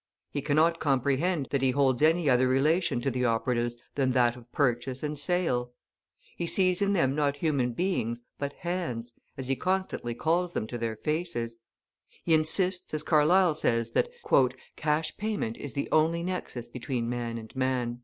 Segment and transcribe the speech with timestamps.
[0.31, 4.51] He cannot comprehend that he holds any other relation to the operatives than that of
[4.51, 5.73] purchase and sale;
[6.35, 10.79] he sees in them not human beings, but hands, as he constantly calls them to
[10.79, 11.59] their faces;
[12.23, 14.09] he insists, as Carlyle says, that
[14.75, 17.99] "Cash Payment is the only nexus between man and man."